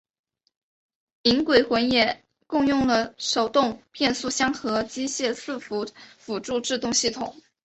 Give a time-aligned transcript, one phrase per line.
[1.21, 5.85] 银鬼魂也共用了手动变速箱和机械伺服
[6.17, 7.39] 辅助制动系统。